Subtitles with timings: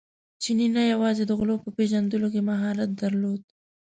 [0.41, 3.41] چیني نه یوازې د غلو په پېژندلو کې مهارت درلود.